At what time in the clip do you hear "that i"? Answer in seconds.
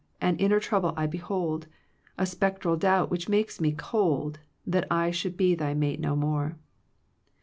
4.65-5.11